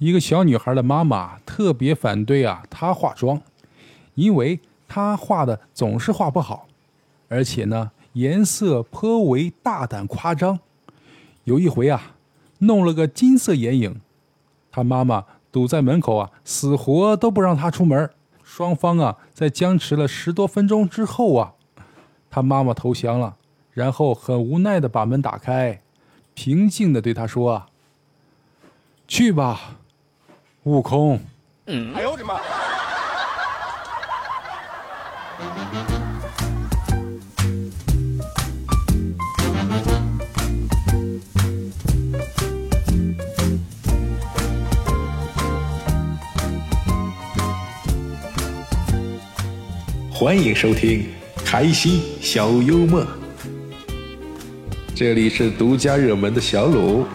[0.00, 3.42] 一个小女孩的妈妈特别反对啊她化妆，
[4.14, 6.66] 因为她画的总是画不好，
[7.28, 10.58] 而且呢颜色颇为大胆夸张。
[11.44, 12.14] 有一回啊，
[12.60, 14.00] 弄了个金色眼影，
[14.72, 18.08] 她妈妈堵在门口啊，死活都不让她出门。
[18.42, 21.52] 双方啊在僵持了十多分钟之后啊，
[22.30, 23.36] 她妈妈投降了，
[23.72, 25.82] 然后很无奈的把门打开，
[26.32, 27.66] 平静的对她说
[29.06, 29.76] ：“去吧。”
[30.64, 31.18] 悟空，
[31.66, 32.38] 哎呦我的妈！
[50.12, 51.08] 欢迎收听
[51.42, 53.02] 开心小幽默，
[54.94, 57.06] 这里是独家热门的小鲁。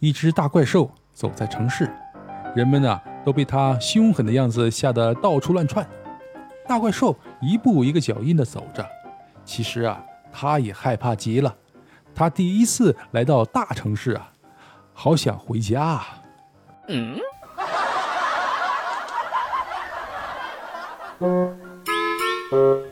[0.00, 1.88] 一只大怪兽走在城市，
[2.56, 5.86] 人们呢都被它凶狠的样子吓得到处乱窜。
[6.66, 8.82] 大怪兽一步一个脚印的走着，
[9.44, 11.54] 其实啊，它也害怕极了。
[12.14, 14.32] 他第一次来到大城市啊，
[14.94, 16.06] 好想回家啊。
[16.88, 17.18] 嗯。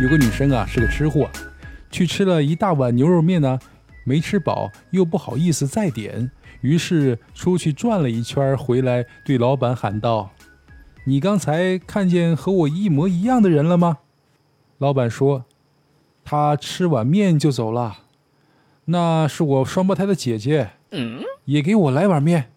[0.00, 1.28] 有个女生啊，是个吃货，
[1.90, 3.58] 去吃了一大碗牛肉面呢，
[4.04, 6.30] 没吃饱，又不好意思再点，
[6.62, 10.30] 于是出去转了一圈，回来对老板喊道
[11.04, 13.98] ：“你刚才看见和我一模一样的人了吗？”
[14.78, 15.44] 老板说
[16.24, 17.98] ：“他吃碗面就走了，
[18.86, 20.70] 那是我双胞胎的姐姐，
[21.44, 22.52] 也给我来碗面。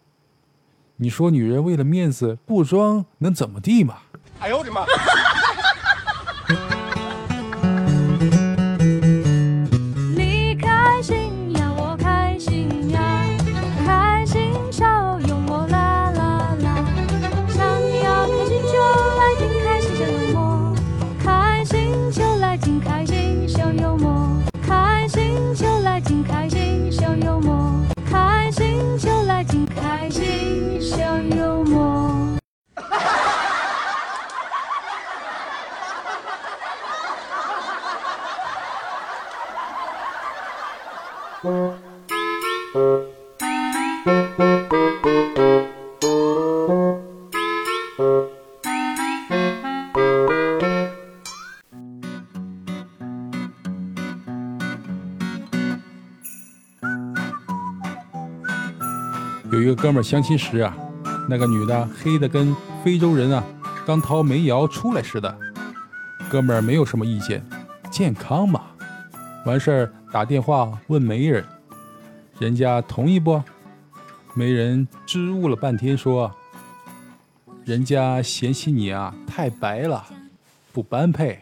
[0.95, 3.97] 你说女人为了面子不装能怎么地嘛？”
[4.39, 4.85] 哎呦我的妈！
[41.43, 41.49] 有
[59.61, 60.73] 一个哥们相亲时啊，
[61.29, 62.55] 那个女的黑的跟
[62.85, 63.43] 非洲人啊
[63.85, 65.37] 刚掏煤窑出来似的，
[66.29, 67.45] 哥们儿没有什么意见，
[67.91, 68.61] 健康嘛。
[69.45, 71.43] 完事儿打电话问媒人，
[72.37, 73.41] 人家同意不？
[74.35, 76.31] 媒人支吾了半天说，
[77.65, 80.05] 人家嫌弃你啊太白了，
[80.71, 81.41] 不般配。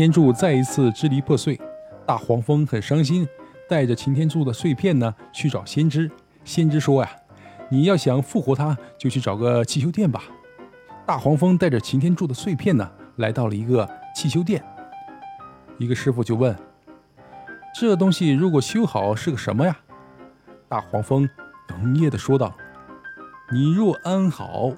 [0.00, 1.60] 天柱再一次支离破碎，
[2.06, 3.28] 大黄蜂很伤心，
[3.68, 6.10] 带着擎天柱的碎片呢去找先知。
[6.42, 7.10] 先知说呀
[7.68, 10.22] ：“你要想复活他，就去找个汽修店吧。”
[11.04, 14.64] 大黄蜂带着擎天柱的碎片呢，来到了一个汽修店。
[15.76, 16.56] 一个师傅就问
[17.78, 19.76] ：“这东西如果修好是个什么呀？”
[20.66, 21.28] 大黄蜂
[21.68, 22.56] 哽咽的说道
[23.52, 24.72] ：“你若安好，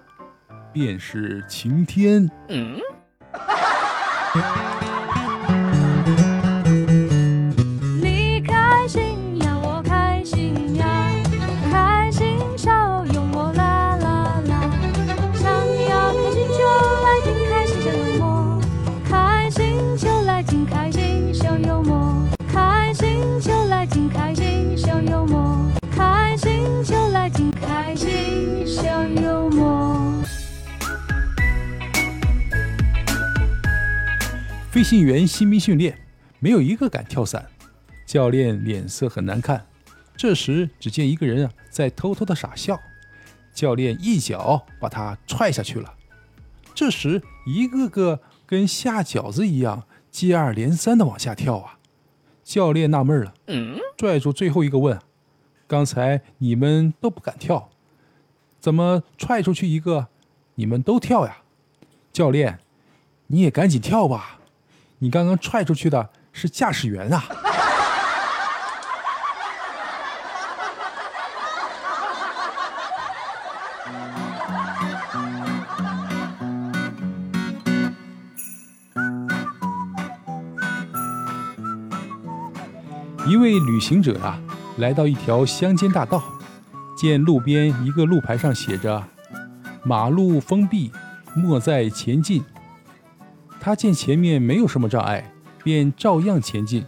[0.72, 2.80] 便是晴天。”嗯。
[24.10, 30.22] 开心小幽默，开心就来听开心小幽默
[34.70, 35.98] 飞行员新兵训练，
[36.38, 37.46] 没有一个敢跳伞。
[38.06, 39.66] 教练脸色很难看。
[40.16, 42.80] 这时，只见一个人啊在偷偷的傻笑。
[43.54, 45.92] 教练一脚把他踹下去了。
[46.74, 51.78] 这时，一个个跟下饺子一样，接二连三的往下跳啊！
[52.44, 53.32] 教练纳闷了，
[53.96, 54.98] 拽住最后一个问
[55.66, 57.70] ：“刚才你们都不敢跳，
[58.60, 60.08] 怎么踹出去一个，
[60.56, 61.38] 你们都跳呀？”
[62.12, 62.58] 教练，
[63.28, 64.38] 你也赶紧跳吧！
[64.98, 67.24] 你刚刚踹出去的是驾驶员啊！
[83.32, 84.38] 一位旅行者啊，
[84.76, 86.22] 来到一条乡间大道，
[86.94, 89.02] 见路边一个路牌上写着
[89.82, 90.92] “马路封闭，
[91.34, 92.44] 莫再前进”。
[93.58, 95.32] 他见前面没有什么障碍，
[95.64, 96.84] 便照样前进。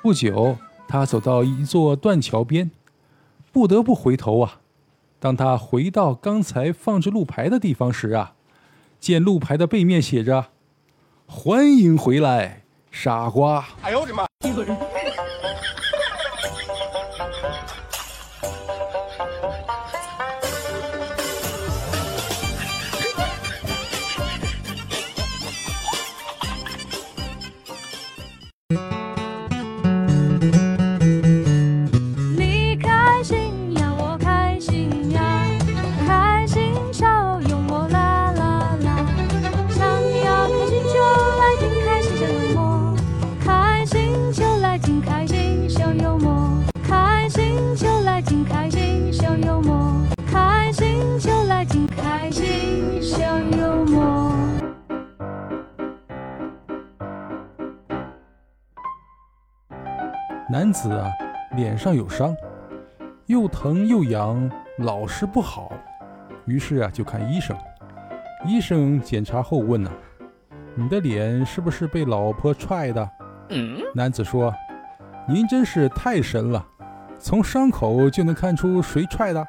[0.00, 0.56] 不久，
[0.86, 2.70] 他走到一座断桥边，
[3.50, 4.60] 不得不回头啊。
[5.18, 8.34] 当他回到刚才放置路牌的地方时啊，
[9.00, 10.50] 见路牌的背面写着
[11.26, 12.62] “欢迎回来，
[12.92, 13.64] 傻瓜”。
[13.82, 14.24] 哎呦我的妈！
[14.44, 14.52] 你
[60.48, 61.10] 男子啊，
[61.56, 62.36] 脸上有伤，
[63.26, 65.72] 又疼又痒，老是不好，
[66.44, 67.56] 于是啊就看医生。
[68.46, 69.90] 医生检查后问呢、
[70.74, 73.10] 你的脸是不是被老婆踹的？”
[73.94, 74.52] 男子说
[75.26, 76.62] ：“您真是太神了，
[77.18, 79.46] 从伤口就能看出谁踹的。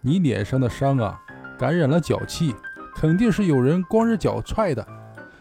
[0.00, 1.20] 你脸上的伤啊，
[1.58, 2.54] 感染了脚气，
[2.96, 4.86] 肯定是有人光着脚踹的。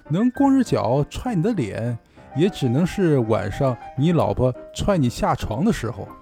[0.10, 1.98] 能光着脚踹你的脸，
[2.36, 6.08] 也只能是晚上你老婆踹你下床的时候。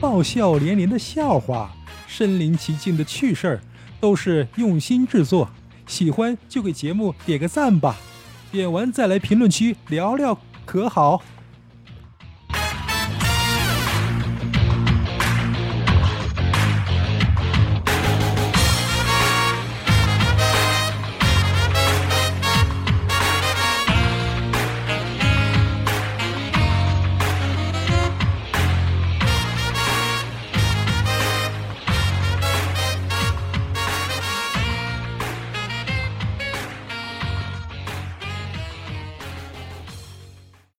[0.00, 1.70] 爆笑连连的笑话，
[2.06, 3.60] 身临其境的趣事儿，
[4.00, 5.50] 都是用心制作。
[5.86, 7.96] 喜欢就给节目点个赞吧，
[8.50, 11.22] 点完再来评论区聊聊，可好？